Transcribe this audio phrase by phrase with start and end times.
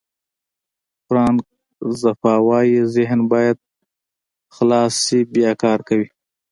[1.05, 1.47] فرانک
[2.01, 3.57] زفا وایي ذهن باید
[4.55, 6.07] خلاص شي بیا کار کوي.